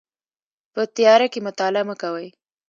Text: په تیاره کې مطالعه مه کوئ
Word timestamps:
په 0.73 0.81
تیاره 0.95 1.27
کې 1.33 1.39
مطالعه 1.47 1.83
مه 1.87 1.95
کوئ 2.01 2.27